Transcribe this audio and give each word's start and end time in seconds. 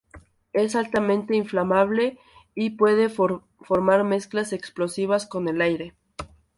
Es 0.53 0.75
altamente 0.75 1.35
inflamable 1.35 2.17
y 2.55 2.71
puede 2.71 3.07
formar 3.07 4.03
mezclas 4.03 4.51
explosivas 4.51 5.27
con 5.27 5.47
el 5.47 5.61
aire. 5.61 5.93